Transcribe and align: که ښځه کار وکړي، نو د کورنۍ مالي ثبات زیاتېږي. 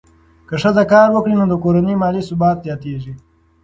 که 0.47 0.55
ښځه 0.61 0.83
کار 0.91 1.07
وکړي، 1.11 1.33
نو 1.39 1.45
د 1.49 1.53
کورنۍ 1.63 1.95
مالي 2.01 2.21
ثبات 2.29 2.57
زیاتېږي. 2.65 3.13